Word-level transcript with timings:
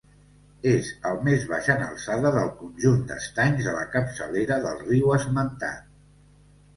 És 0.69 0.87
el 1.09 1.17
més 1.25 1.43
baix 1.49 1.67
en 1.73 1.83
alçada 1.87 2.31
del 2.35 2.49
conjunt 2.61 3.03
d'estanys 3.11 3.67
de 3.67 3.75
la 3.75 3.83
capçalera 3.97 4.57
del 4.65 4.81
riu 4.89 5.13
esmentat. 5.19 5.85